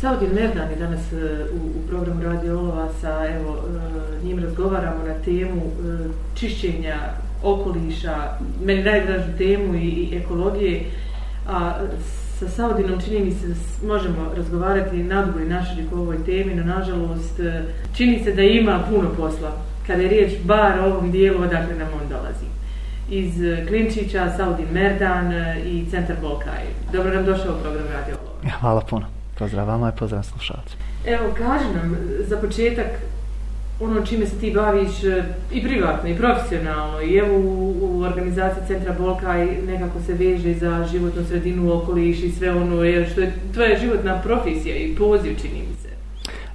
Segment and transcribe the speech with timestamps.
[0.00, 1.16] Saudin Merdan je danas e,
[1.52, 6.96] u, u programu Radio Olova sa, evo, e, njim razgovaramo na temu e, čišćenja
[7.42, 8.16] okoliša,
[8.64, 10.84] meni najdražu temu i, i ekologije,
[11.48, 11.72] a
[12.38, 13.46] sa Saudinom čini mi se
[13.86, 17.40] možemo razgovarati nadugo i naširiko o ovoj temi, no nažalost
[17.96, 19.52] čini se da ima puno posla
[19.86, 22.46] kada je riječ bar o ovom dijelu odakle nam on dolazi.
[23.10, 23.32] Iz
[23.68, 25.32] Klinčića, Saudin Merdan
[25.66, 26.64] i Centar Bolkaj.
[26.92, 28.58] Dobro nam došao u program Radio Olova.
[28.60, 29.19] Hvala puno.
[29.40, 30.82] Pozdrav vama i pozdrav slušalcima.
[31.06, 31.96] Evo, kaži nam
[32.28, 32.86] za početak
[33.80, 38.62] ono čime se ti baviš e, i privatno i profesionalno i evo u, u organizaciji
[38.66, 43.20] Centra Bolka i nekako se veže za životnu sredinu, okoliš i sve ono je što
[43.20, 45.88] je tvoja životna profesija i poziv čini mi se.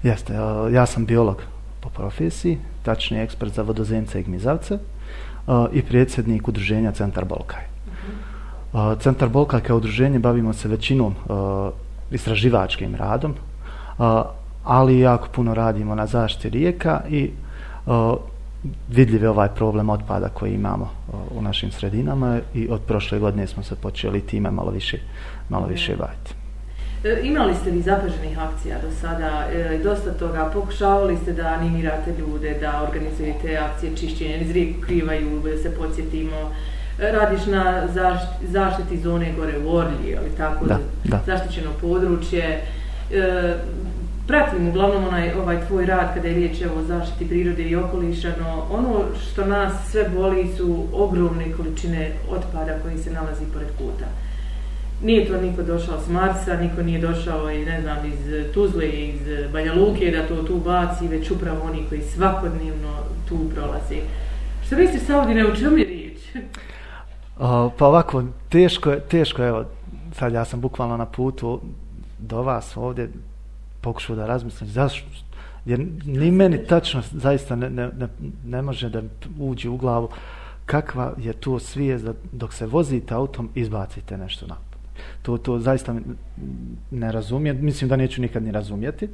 [0.03, 0.33] Jeste,
[0.73, 1.41] ja sam biolog
[1.79, 4.77] po profesiji, tačni ekspert za vodozemce i gmizavce
[5.73, 7.63] i predsjednik udruženja Centar Bolkaj.
[8.73, 8.99] -huh.
[8.99, 11.15] Centar Bolkaj kao udruženje bavimo se većinom
[12.11, 13.33] istraživačkim radom,
[14.63, 17.31] ali jako puno radimo na zaštiti rijeka i
[18.89, 20.89] vidljiv je ovaj problem otpada koji imamo
[21.31, 24.97] u našim sredinama i od prošle godine smo se počeli time malo više,
[25.49, 26.33] malo više baviti.
[27.03, 32.13] E, imali ste vi zapaženih akcija do sada, e, dosta toga, pokušavali ste da animirate
[32.19, 36.51] ljude, da organizujete akcije čišćenja, iz rijeku krivaju, da se podsjetimo,
[36.97, 41.19] radiš na zaštiti, zaštiti zone gore u Orlji, ali tako, da, da.
[41.25, 42.61] zaštićeno područje.
[43.11, 43.53] E,
[44.27, 48.65] pratim uglavnom onaj, ovaj tvoj rad kada je riječ o zaštiti prirode i okoliša, no
[48.71, 54.05] ono što nas sve boli su ogromne količine otpada koji se nalazi pored puta.
[55.03, 59.21] Nije to niko došao s Marsa, niko nije došao i ne znam, iz Tuzle, iz
[59.53, 62.93] Banja Luke da to tu baci, već upravo oni koji svakodnevno
[63.29, 64.01] tu prolazi.
[64.65, 65.77] Što misliš, Saudine, u čemu
[67.77, 69.65] pa ovako, teško je, teško je, evo,
[70.13, 71.61] sad ja sam bukvalno na putu
[72.19, 73.09] do vas ovdje,
[73.81, 75.07] pokušao da razmislim, zašto,
[75.65, 78.07] jer ni meni tačno zaista ne, ne, ne,
[78.45, 79.01] ne može da
[79.39, 80.09] uđe u glavu
[80.65, 84.79] kakva je to svijest da dok se vozite autom izbacite nešto napad.
[85.21, 85.95] to, to zaista
[86.91, 89.09] ne razumijem, mislim da neću nikad ni razumjeti.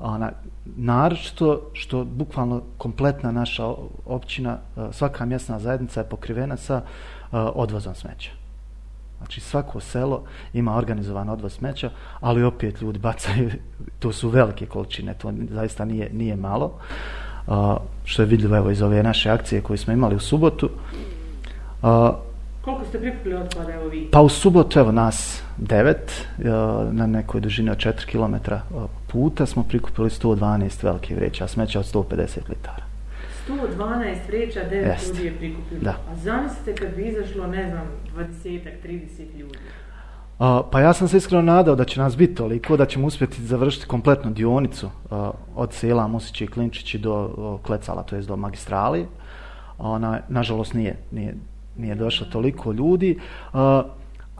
[0.00, 0.32] Ona,
[0.64, 3.66] naročito što bukvalno kompletna naša
[4.06, 4.58] općina,
[4.92, 8.30] svaka mjesna zajednica je pokrivena sa uh, odvozom smeća.
[9.18, 10.22] Znači svako selo
[10.52, 11.90] ima organizovan odvoz smeća,
[12.20, 13.50] ali opet ljudi bacaju,
[13.98, 16.72] to su velike količine, to zaista nije, nije malo.
[17.46, 20.70] Uh, što je vidljivo evo, iz ove naše akcije koje smo imali u subotu.
[22.64, 24.08] Koliko ste prikupili otpada evo vi?
[24.12, 26.28] Pa u subotu, evo nas devet,
[26.90, 28.52] na nekoj dužini od 4 km
[29.12, 32.84] puta smo prikupili 112 velike vreća smeća od 150 litara.
[33.48, 35.08] 112 vreća, 9 Jest.
[35.08, 35.80] ljudi je prikupilo.
[35.80, 35.90] Da.
[35.90, 37.86] A zamislite kad bi izašlo, ne znam,
[38.44, 39.58] 20-30 ljudi.
[40.38, 43.42] Uh, pa ja sam se iskreno nadao da će nas biti toliko, da ćemo uspjeti
[43.42, 48.36] završiti kompletnu dionicu uh, od sela Musići i Klinčići do uh, Klecala, to je do
[48.36, 49.06] magistrali.
[49.78, 51.34] Ona, nažalost nije, nije,
[51.76, 53.18] nije došlo toliko ljudi,
[53.52, 53.60] uh,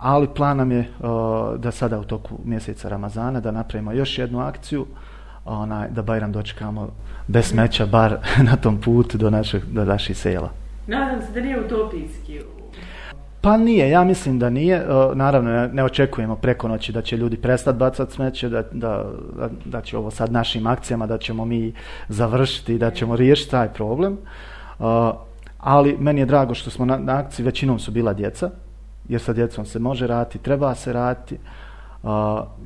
[0.01, 4.41] ali plan nam je uh, da sada u toku mjeseca Ramazana da napravimo još jednu
[4.41, 4.87] akciju,
[5.45, 6.89] onaj, da Bajram dočekamo
[7.27, 8.17] bez smeća bar
[8.51, 10.51] na tom putu do našeg do naših sela.
[10.87, 12.41] Nadam se da nije utopijski.
[13.41, 14.87] Pa nije, ja mislim da nije.
[15.15, 19.05] Naravno, ne očekujemo preko noći da će ljudi prestati bacati smeće, da, da,
[19.65, 21.73] da će ovo sad našim akcijama, da ćemo mi
[22.09, 24.19] završiti, da ćemo riješiti taj problem.
[25.59, 28.51] Ali meni je drago što smo na, na akciji, većinom su bila djeca,
[29.11, 31.39] jer sa djecom se može raditi, treba se raditi.
[32.03, 32.11] Uh,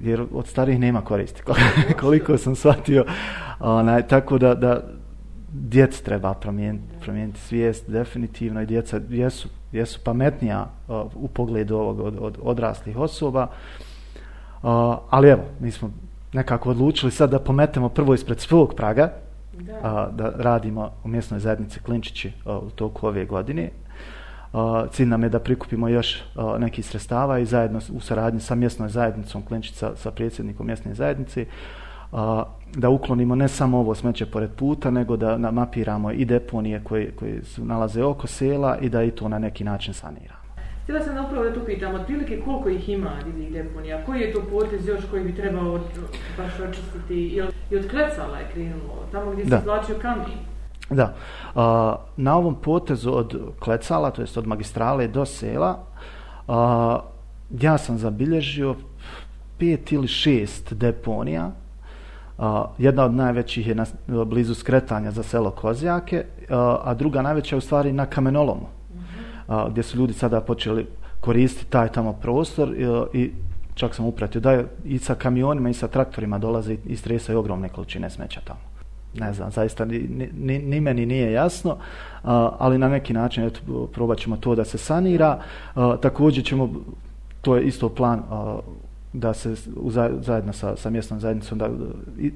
[0.00, 1.43] jer od starih nema koristi.
[2.00, 3.05] Koliko sam shvatio
[3.60, 4.81] onaj, tako da, da
[5.53, 12.00] djec treba promijeniti, promijeniti svijest definitivno i djeca jesu, jesu pametnija uh, u pogledu ovog
[12.00, 13.43] od, od odraslih osoba.
[13.43, 14.71] Uh,
[15.11, 15.91] ali evo, mi smo
[16.32, 19.12] nekako odlučili sad da pometemo prvo ispred svog praga
[19.53, 23.71] da, uh, da radimo u mjesnoj zajednici Klinčići uh, u toku ove godine
[24.91, 26.22] cilj nam je da prikupimo još
[26.59, 31.47] neki sredstava i zajedno u saradnji sa mjesnom zajednicom Klinčica sa predsjednikom mjesne zajednice
[32.12, 32.19] uh,
[32.76, 37.44] da uklonimo ne samo ovo smeće pored puta, nego da mapiramo i deponije koje, koje
[37.44, 40.44] su nalaze oko sela i da i to na neki način saniramo.
[40.82, 44.43] Htjela sam upravo da tu pitam, otprilike koliko ih ima divnih deponija, koji je to
[44.50, 45.81] potez još koji bi trebao
[46.38, 50.26] baš očistiti i od klecala je krenulo, tamo gdje se izvlačio kamen?
[50.90, 51.14] Da,
[51.54, 55.78] a, na ovom potezu od Klecala, to jest od magistrale do sela,
[56.48, 57.00] a,
[57.60, 58.75] ja sam zabilježio
[59.58, 61.50] pet ili šest deponija.
[62.38, 67.56] A, jedna od najvećih je na, blizu skretanja za selo Kozjake, a, a druga najveća
[67.56, 68.66] je u stvari na Kamenolomu,
[69.48, 70.87] a, gdje su ljudi sada počeli
[71.20, 73.32] koristiti taj tamo prostor i, i
[73.75, 78.10] čak sam upratio da i sa kamionima i sa traktorima dolaze i stresaju ogromne količine
[78.10, 78.74] smeća tamo.
[79.14, 81.76] Ne znam, zaista ni, ni, ni meni nije jasno,
[82.58, 85.40] ali na neki način eto, probat ćemo to da se sanira.
[86.00, 86.70] također ćemo,
[87.40, 88.22] to je isto plan
[89.14, 89.55] da se
[90.20, 91.69] zajedno sa, sa mjesnom zajednicom da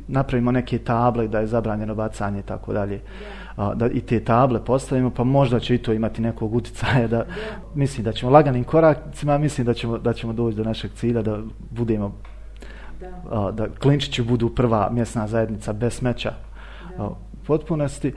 [0.08, 3.00] napravimo neke table da je zabranjeno bacanje i tako dalje.
[3.74, 7.24] Da i te table postavimo pa možda će i to imati nekog utjecaja da
[7.74, 11.38] mislim da ćemo laganim koracima mislim da ćemo da ćemo doći do našeg cilja da
[11.70, 12.14] budemo
[13.00, 16.32] da, da Klinčići budu prva mjesna zajednica bez smeća
[17.46, 18.12] potpunosti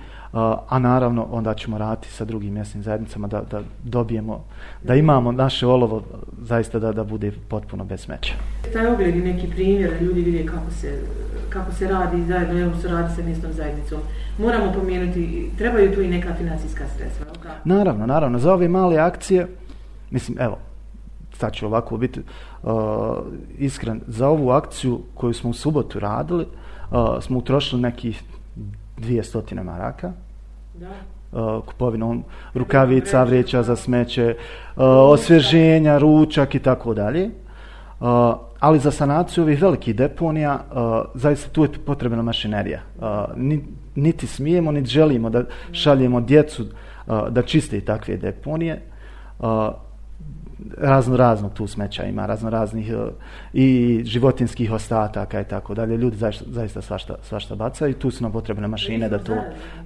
[0.69, 4.44] a naravno onda ćemo raditi sa drugim mjesnim zajednicama da, da dobijemo,
[4.83, 6.04] da imamo naše olovo
[6.42, 8.33] zaista da, da bude potpuno bez smeća.
[8.74, 11.01] Taj ogled je neki primjer da ljudi vide kako se,
[11.50, 14.00] kako se radi zajedno, evo se radi sa mjesnom zajednicom.
[14.39, 17.25] Moramo pomenuti, trebaju tu i neka financijska sredstva.
[17.25, 17.56] Kako?
[17.66, 19.48] Naravno, naravno, za ove male akcije,
[20.12, 20.57] mislim, evo,
[21.34, 22.19] sad ću ovako biti
[22.63, 22.72] uh,
[23.57, 26.45] iskren, za ovu akciju koju smo u subotu radili,
[26.92, 28.24] uh, smo utrošili nekih
[28.98, 30.12] dvije stotine maraka.
[30.74, 30.89] Da.
[31.31, 34.36] Uh, kupovinom rukavica, vreća za smeće,
[34.75, 37.30] uh, osvježenja, ručak i tako dalje.
[38.00, 38.07] Uh,
[38.59, 40.81] ali za sanaciju ovih velikih deponija, uh,
[41.13, 42.80] zaista tu je potrebna mašinerija.
[43.00, 43.06] Uh,
[43.95, 48.81] niti smijemo, niti želimo da šaljemo djecu uh, da čiste takve deponije.
[49.39, 49.48] Uh,
[50.78, 53.13] razno razno tu smeća ima, razno raznih uh,
[53.54, 55.98] i životinskih ostataka i tako dalje.
[55.98, 59.34] Ljudi zaista, zaista svašta, svašta bacaju i tu su nam potrebne mašine da to...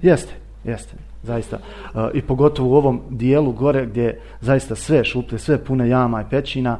[0.02, 0.32] Jeste,
[0.64, 1.58] jeste, zaista.
[1.94, 6.30] Uh, I pogotovo u ovom dijelu gore gdje zaista sve šuplje, sve pune jama i
[6.30, 6.78] pećina,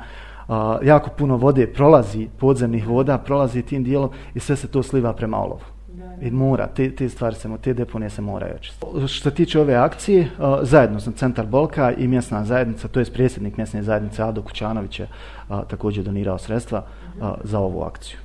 [0.49, 5.13] uh, jako puno vode prolazi, podzemnih voda, prolazi tim dijelom i sve se to sliva
[5.13, 5.76] prema olovu.
[6.21, 9.09] I mora, te, te stvari se, te deponije se moraju očistiti.
[9.09, 10.29] Što tiče ove akcije,
[10.63, 15.09] zajedno sam Centar Bolka i mjesna zajednica, to je predsjednik mjesne zajednice Ado Kućanović je
[15.49, 16.87] također donirao sredstva
[17.45, 18.19] za ovu akciju.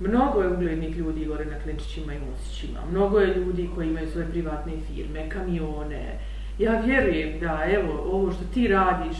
[0.00, 2.78] Mnogo je uglednih ljudi gore na Klinčićima i Musićima.
[2.90, 6.18] Mnogo je ljudi koji imaju svoje privatne firme, kamione.
[6.58, 9.16] Ja vjerujem da evo, ovo što ti radiš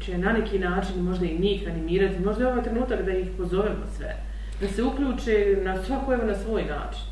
[0.00, 2.24] će na neki način možda i njih animirati.
[2.24, 4.16] Možda je ovaj trenutak da ih pozovemo sve.
[4.60, 7.09] Da se uključe na svako evo na svoj način.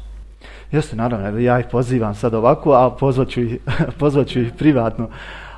[0.72, 3.58] Jeste, naravno, ja ih pozivam sad ovako, a pozvaću ih,
[4.00, 5.08] pozvaću ih privatno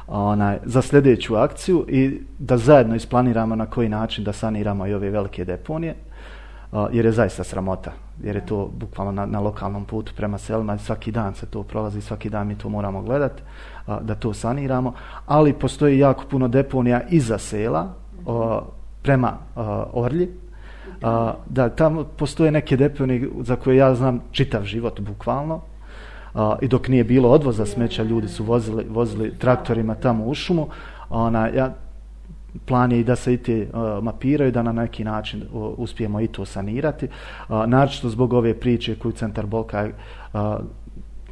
[0.07, 5.11] onaj, za sljedeću akciju i da zajedno isplaniramo na koji način da saniramo i ove
[5.11, 5.95] velike deponije,
[6.93, 7.93] jer je zaista sramota,
[8.23, 12.01] jer je to bukvalno na, na lokalnom putu prema selima, svaki dan se to prolazi,
[12.01, 13.43] svaki dan mi to moramo gledati,
[14.01, 14.95] da to saniramo,
[15.27, 17.95] ali postoji jako puno deponija iza sela,
[19.03, 19.39] prema
[19.93, 20.29] Orlji,
[21.03, 25.61] a, da tamo postoje neke deponije za koje ja znam čitav život bukvalno.
[26.35, 30.69] A, i dok nije bilo odvoza smeća ljudi su vozili, vozili traktorima tamo u šumu.
[31.11, 31.75] Ona, ja,
[32.67, 36.21] plan je i da se i te uh, mapiraju da na neki način uh, uspijemo
[36.21, 37.07] i to sanirati.
[37.07, 39.89] Uh, naročito zbog ove priče koju centar Bolka
[40.33, 40.41] uh,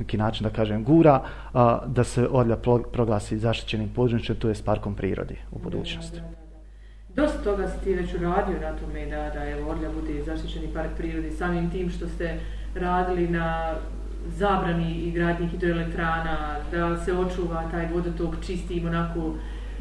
[0.00, 2.56] neki način da kažem gura uh, da se odlja
[2.92, 6.20] proglasi zaštićenim područjem to je s parkom prirodi u budućnosti.
[7.18, 10.90] Dosta toga si ti već uradio na tome da, da je Orlja bude zaštićeni park
[10.96, 12.38] prirodi samim tim što ste
[12.74, 13.74] radili na
[14.36, 19.34] zabrani i gradnji hidroelektrana, da se očuva taj vodotok čistim onako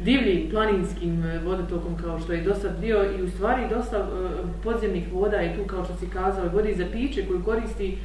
[0.04, 4.30] divljim planinskim vodotokom kao što je dosta bio i u stvari dosta uh,
[4.64, 7.98] podzemnih voda je tu kao što si kazao vodi za piće koju koristi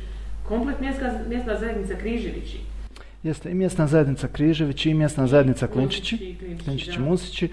[0.48, 2.60] komplet mjesta, mjesta zajednica Križevići.
[3.24, 6.36] Jeste i mjesna zajednica Križevići i mjesna zajednica Klinčići,
[6.66, 7.50] Klinčići, Musići.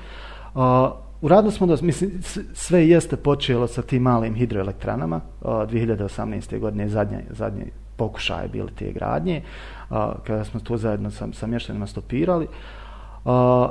[0.54, 2.22] Uh, Uradili smo da, mislim,
[2.52, 5.20] sve jeste počelo sa tim malim hidroelektranama.
[5.42, 6.58] 2018.
[6.58, 9.42] godine zadnje, zadnje pokušaje bili te gradnje,
[10.26, 12.46] kada smo to zajedno sa, sa mještanima stopirali.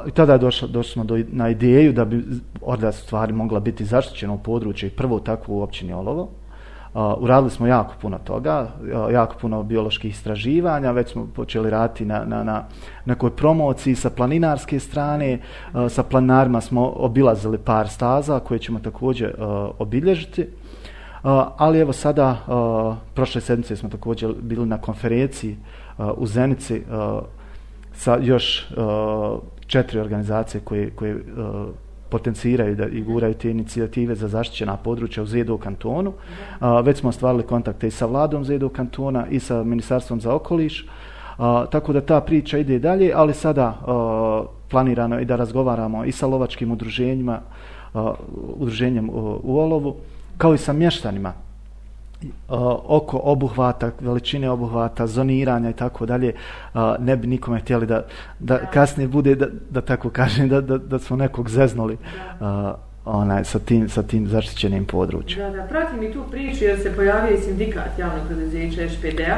[0.07, 2.23] I tada je došlo, došli smo do, na ideju da bi
[2.61, 6.29] Orda stvari mogla biti zaštićena u području i prvo takvu u općini Olovo.
[6.93, 12.05] Uh, uradili smo jako puno toga, uh, jako puno bioloških istraživanja, već smo počeli raditi
[12.05, 12.63] na, na, na
[13.05, 15.39] nekoj promociji sa planinarske strane,
[15.73, 19.45] uh, sa planinarima smo obilazili par staza koje ćemo također uh,
[19.79, 20.41] obilježiti.
[20.41, 20.49] Uh,
[21.57, 25.57] ali evo sada, uh, prošle sedmice smo također bili na konferenciji
[25.97, 27.23] uh, u Zenici uh,
[27.93, 31.21] sa još uh, četiri organizacije koje, koje uh,
[32.09, 36.13] potenciraju da i guraju te inicijative za zaštićena područja u Zedo kantonu.
[36.59, 40.85] A, već smo ostvarili kontakte i sa vladom Zedo kantona i sa ministarstvom za okoliš.
[41.37, 46.11] A, tako da ta priča ide dalje, ali sada a, planirano je da razgovaramo i
[46.11, 47.39] sa lovačkim udruženjima,
[47.93, 48.13] a,
[48.57, 49.95] udruženjem u, u Olovu,
[50.37, 51.48] kao i sa mještanima
[52.87, 56.33] oko obuhvata, veličine obuhvata, zoniranja i tako dalje,
[56.99, 58.05] ne bi nikome htjeli da,
[58.39, 61.97] da kasnije bude, da, da tako kažem, da, da, da smo nekog zeznuli
[63.05, 65.51] onaj, sa, tim, sa tim zaštićenim područjem.
[65.51, 69.37] Da, da, pratim i tu priču jer se pojavio i sindikat javnog preduzeća ŠPD-a.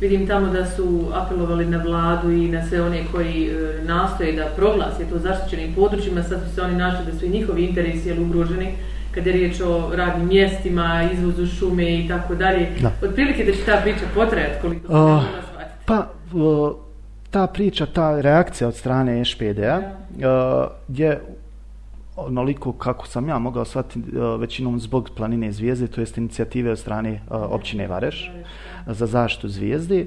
[0.00, 4.46] Vidim tamo da su apelovali na vladu i na sve one koji e, nastoje da
[4.56, 8.74] proglase to zaštićenim područjima, sad su se oni našli da su i njihovi interesi ugroženi
[9.14, 12.68] kada je riječ o radnim mjestima, izvozu šume i tako dalje.
[13.02, 15.22] Od prilike da će ta priča potrajati koliko se uh,
[15.84, 16.72] Pa, uh,
[17.30, 20.18] ta priča, ta reakcija od strane ŠPD-a uh,
[20.88, 21.20] je
[22.16, 26.78] onoliko kako sam ja mogao shvatiti uh, većinom zbog planine zvijezde, to jest inicijative od
[26.78, 28.30] strane uh, općine Vareš
[28.86, 30.06] za zaštitu zvijezde.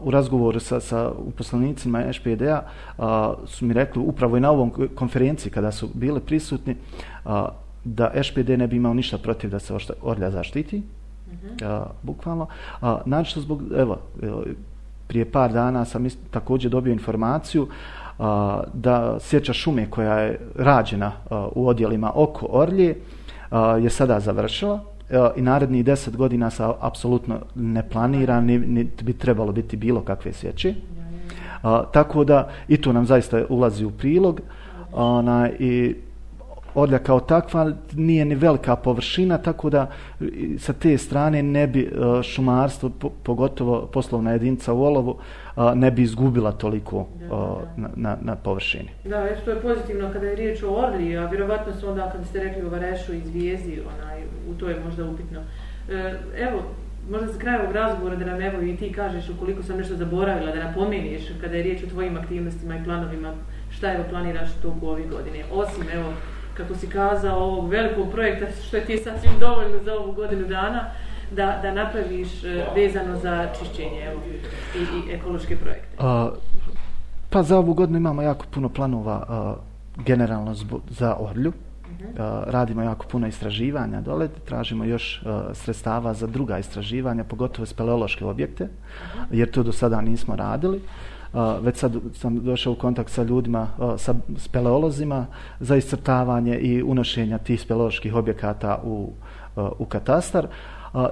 [0.00, 2.62] U razgovoru sa, sa uposlenicima ŠPD-a
[3.46, 6.76] su mi rekli upravo i na ovom konferenciji kada su bile prisutni
[7.94, 10.82] da ŠPD ne bi imao ništa protiv da se Orlja zaštiti,
[11.26, 11.80] uh -huh.
[11.80, 12.46] uh, bukvalno.
[12.80, 13.98] Uh, znači zbog, evo,
[15.06, 18.26] prije par dana sam ist, također dobio informaciju uh,
[18.74, 22.94] da sjeća šume koja je rađena uh, u odjelima oko Orlje
[23.50, 24.80] uh, je sada završila
[25.36, 30.32] i narednih deset godina sa apsolutno ne planira, ni, ni bi trebalo biti bilo kakve
[30.32, 30.74] sjeće.
[31.62, 34.40] Uh, tako da i to nam zaista ulazi u prilog.
[34.92, 35.94] Ona, I
[36.78, 39.90] Orlja kao takva nije ni velika površina, tako da
[40.58, 42.90] sa te strane ne bi e, šumarstvo,
[43.22, 45.18] pogotovo poslovna jedinca u Olovu,
[45.56, 47.28] e, ne bi izgubila toliko da, e,
[47.76, 47.88] da.
[47.96, 48.88] Na, na površini.
[49.04, 52.44] Da, što je pozitivno kada je riječ o Orli, a vjerovatno su onda kada ste
[52.44, 55.40] rekli o Varešu i Zvijezdi, onaj, u to je možda upitno.
[56.36, 56.62] Evo,
[57.10, 60.52] možda za kraj ovog razgovora da nam evo i ti kažeš ukoliko sam nešto zaboravila,
[60.52, 63.32] da napomeniš kada je riječ o tvojim aktivnostima i planovima,
[63.70, 66.12] šta evo planiraš u toku ovih godine, osim evo
[66.58, 70.84] kako si kazao, ovog velikog projekta, što je ti sasvim dovoljno za ovu godinu dana,
[71.30, 74.20] da, da napraviš e, vezano za čišćenje evo,
[74.74, 75.96] i, i ekološke projekte?
[75.98, 76.30] A,
[77.30, 79.54] pa za ovu godinu imamo jako puno planova a,
[79.96, 81.52] generalno zbog, za Orlju.
[81.88, 82.12] Uh mhm.
[82.46, 88.64] radimo jako puno istraživanja dole, tražimo još a, sredstava za druga istraživanja, pogotovo speleološke objekte,
[88.64, 89.24] uh -huh.
[89.30, 90.80] jer to do sada nismo radili
[91.60, 95.26] već sad sam došao u kontakt sa ljudima, sa speleolozima
[95.60, 99.12] za iscrtavanje i unošenja tih speleoloških objekata u,
[99.78, 100.46] u katastar.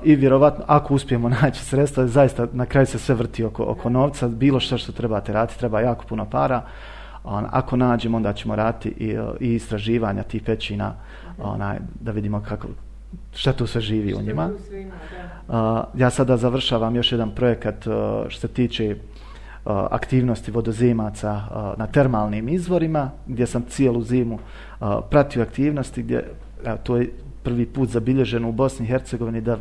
[0.04, 4.28] I vjerovatno, ako uspijemo naći sredstva, zaista na kraju se sve vrti oko, oko novca,
[4.28, 6.62] bilo što što trebate raditi, treba jako puno para.
[7.50, 10.94] Ako nađemo, onda ćemo raditi i, i istraživanja tih pećina,
[11.38, 12.68] onaj, da vidimo kako,
[13.32, 14.50] šta tu sve živi u njima.
[15.94, 17.76] Ja sada završavam još jedan projekat
[18.28, 18.96] što se tiče
[19.66, 21.42] aktivnosti vodozemaca
[21.76, 24.38] na termalnim izvorima, gdje sam cijelu zimu
[25.10, 26.24] pratio aktivnosti, gdje
[26.82, 27.10] to je
[27.42, 29.56] prvi put zabilježeno u Bosni i Hercegovini da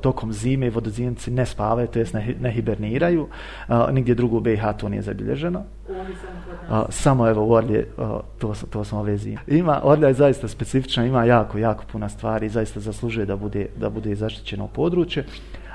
[0.00, 3.28] tokom zime vodozemci ne spavaju, to jest ne, ne hiberniraju,
[3.92, 5.62] nigdje drugo u BiH to nije zabilježeno.
[6.88, 7.86] samo evo u Orlje,
[8.38, 9.40] to, to sam ove zime.
[9.46, 13.66] Ima, Orlja je zaista specifična, ima jako, jako puno stvari i zaista zaslužuje da bude,
[13.76, 15.24] da bude zaštićeno područje.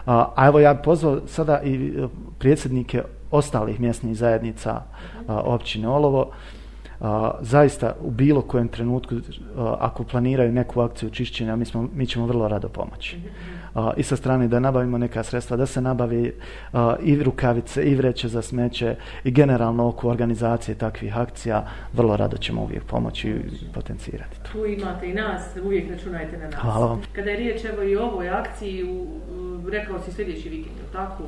[0.05, 1.93] A evo ja pozvao sada i
[2.39, 4.83] predsjednike ostalih mjesnih zajednica a,
[5.27, 6.31] općine Olovo,
[6.99, 9.15] a, zaista u bilo kojem trenutku,
[9.57, 13.17] a, ako planiraju neku akciju čišćenja, mi, smo, mi ćemo vrlo rado pomoći.
[13.75, 16.33] A, I sa strane da nabavimo neka sredstva, da se nabavi
[16.73, 22.37] a, i rukavice, i vreće za smeće, i generalno oko organizacije takvih akcija, vrlo rado
[22.37, 24.51] ćemo uvijek pomoći i potencirati to.
[24.51, 26.55] Tu imate i nas, uvijek računajte na nas.
[26.55, 26.99] Hvala.
[27.15, 29.07] Kada je riječ evo i o ovoj akciji, u,
[29.69, 31.23] rekao si sljedeći vikend, je tako?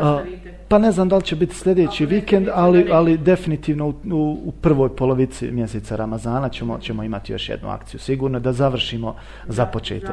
[0.00, 0.24] A,
[0.68, 4.40] pa ne znam da li će biti sljedeći Ako vikend, ali, ali definitivno u, u,
[4.44, 8.00] u prvoj polovici mjeseca Ramazana ćemo, ćemo imati još jednu akciju.
[8.00, 9.16] Sigurno da završimo
[9.48, 10.12] za početo.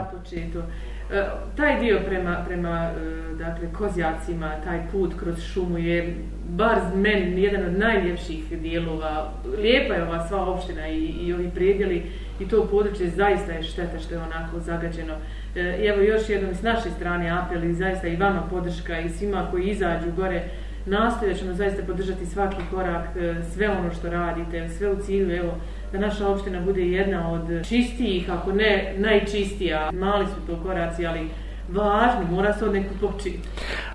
[1.14, 6.16] E, taj dio prema, prema e, dakle, kozjacima, taj put kroz šumu je
[6.50, 9.32] bar meni jedan od najljepših dijelova.
[9.58, 12.04] Lijepa je ova sva opština i, i ovi predjeli
[12.40, 15.14] i to područje zaista je šteta što je onako zagađeno.
[15.56, 19.48] E, evo još jednom s naše strane apel i zaista i vama podrška i svima
[19.52, 20.44] koji izađu gore
[20.86, 25.52] nastojat ćemo zaista podržati svaki korak, e, sve ono što radite, sve u cilju, evo,
[25.92, 29.92] da naša opština bude jedna od čistijih, ako ne najčistija.
[29.92, 31.30] Mali su to koraci, ali
[31.70, 33.40] važni, mora se od nekog početi.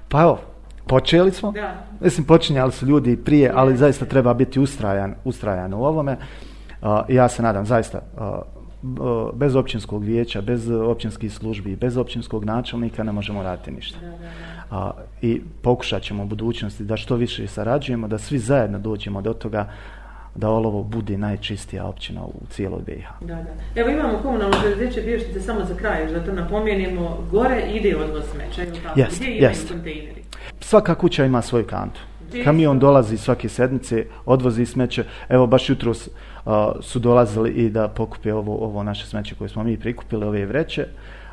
[0.08, 0.40] Pa evo,
[0.86, 1.52] počeli smo.
[1.52, 1.74] Da.
[2.00, 6.16] Mislim, počinjali su ljudi prije, ali zaista treba biti ustrajan, ustrajan u ovome.
[6.82, 8.22] Uh, ja se nadam, zaista, uh,
[9.34, 13.98] bez općinskog vijeća, bez općinskih službi, bez općinskog načelnika ne možemo raditi ništa.
[14.70, 14.90] A,
[15.22, 19.70] I pokušat ćemo u budućnosti da što više sarađujemo, da svi zajedno dođemo do toga
[20.34, 23.08] da Olovo bude najčistija općina u cijeloj BiH.
[23.20, 23.80] Da, da.
[23.80, 28.62] Evo imamo komunalno preduzeće Bještice samo za kraj, da to napomenemo, gore ide odvoz smeća,
[28.62, 29.00] ili tako?
[29.00, 29.68] Jest, Gdje jest.
[29.68, 30.22] kontejneri?
[30.60, 32.00] Svaka kuća ima svoju kantu.
[32.44, 35.04] Kamion dolazi svake sedmice, odvozi smeće.
[35.28, 35.94] Evo, baš jutro
[36.80, 40.86] su dolazili i da pokupe ovo, ovo naše smeće koje smo mi prikupili, ove vreće.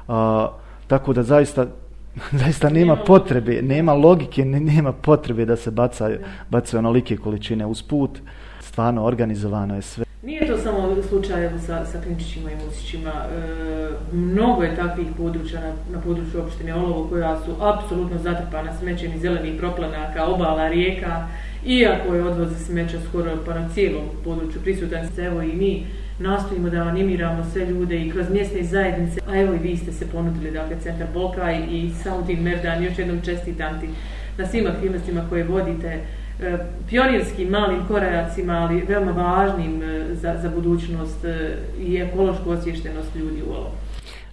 [0.07, 0.47] A,
[0.87, 1.67] tako da zaista
[2.43, 6.09] zaista nema potrebe, nema logike, nema potrebe da se baca,
[6.49, 8.19] baca onolike količine uz put.
[8.59, 10.05] Stvarno organizovano je sve.
[10.23, 13.11] Nije to samo slučaj sa, sa klinčićima i musićima.
[13.11, 19.13] E, mnogo je takvih područja na, na području opštine Olovo koja su apsolutno zatrpana smećem
[19.13, 21.27] i zelenih proplanaka, obala, rijeka.
[21.65, 25.85] Iako je odvoze smeća skoro pa na cijelom području prisutan se, evo i mi
[26.19, 29.19] nastojimo da animiramo sve ljude i kroz mjesne zajednice.
[29.27, 33.21] A evo i vi ste se ponudili, dakle, Centar Bolkaj i Saudin Merdan, još jednom
[33.21, 33.89] čestitam ti
[34.37, 35.99] na svim aktivnostima koje vodite
[36.39, 36.57] e,
[36.89, 43.43] pionirskim malim korajacima, ali veoma važnim e, za, za budućnost e, i ekološku osvještenost ljudi
[43.49, 43.71] u ovom.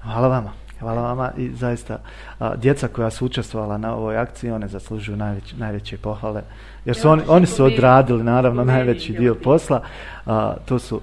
[0.03, 0.53] Hvala vama.
[0.81, 1.99] Hvala vama i zaista
[2.39, 6.43] a, djeca koja su učestvovala na ovoj akciji, one zaslužuju najveć, najveće pohvale.
[6.85, 9.83] Jer su oni, oni su odradili naravno najveći dio posla.
[10.27, 11.01] A, to su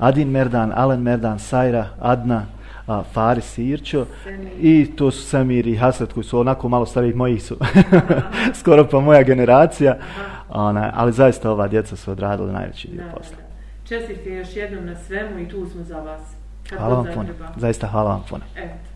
[0.00, 2.46] Adin Merdan, Alen Merdan, Sajra, Adna,
[2.86, 4.06] a, Faris i Irčo.
[4.60, 7.56] I to su Samir i Hasret koji su onako malo starijih mojih su.
[8.60, 9.96] Skoro pa moja generacija.
[10.48, 13.36] Ona, ali zaista ova djeca su odradili najveći dio posla.
[13.84, 16.20] Čestite još jednom na svemu i tu smo za vas.
[16.68, 18.44] Kad hvala vam puno, zaista hvala vam puno.
[18.56, 18.89] Eto.